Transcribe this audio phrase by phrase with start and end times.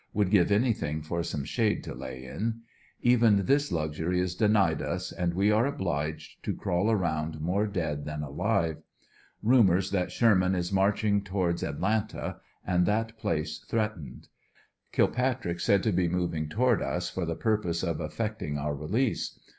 [0.15, 2.61] Would give anything for some shade to lay in.
[3.03, 6.57] Even this luxury is denied us, and we are obliged 5 8 ANDEB80NYILLE DIAR F.
[6.57, 8.77] to crawl around more dead than alive.
[9.43, 14.27] Rumors that Sherman is marching towards Atlanta, and that place threatened.
[14.91, 19.39] Kilpatrick said to be moving toward us for the purpose of effecting our release.